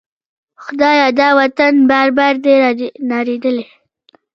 [0.63, 1.07] خدایه!
[1.19, 2.53] دا وطن بار بار دی
[3.11, 3.65] نړیدلی